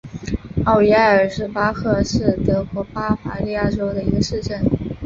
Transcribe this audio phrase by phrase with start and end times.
[0.65, 4.59] 奥伊埃尔巴赫是德国巴伐利亚州的一个市镇。